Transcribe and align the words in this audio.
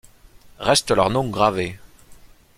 Reste 0.57 0.89
leur 0.93 1.11
nom 1.11 1.29
gravé. 1.29 1.77